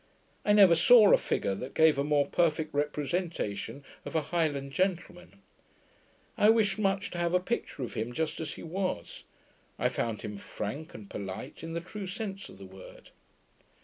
I 0.43 0.53
never 0.53 0.73
saw 0.73 1.13
a 1.13 1.17
figure 1.19 1.53
that 1.53 1.75
gave 1.75 1.99
a 1.99 2.03
more 2.03 2.25
perfect 2.25 2.73
representation 2.73 3.83
of 4.03 4.15
a 4.15 4.23
Highland 4.33 4.71
Gentleman. 4.71 5.43
I 6.39 6.49
wished 6.49 6.79
much 6.79 7.11
to 7.11 7.19
have 7.19 7.35
a 7.35 7.39
picture 7.39 7.83
of 7.83 7.93
him 7.93 8.11
just 8.11 8.39
as 8.39 8.55
he 8.55 8.63
was. 8.63 9.25
I 9.77 9.89
found 9.89 10.23
him 10.23 10.37
frank 10.39 10.95
and 10.95 11.07
POLITE, 11.07 11.61
in 11.61 11.73
the 11.73 11.81
true 11.81 12.07
sense 12.07 12.49
of 12.49 12.57
the 12.57 12.65
word. 12.65 13.11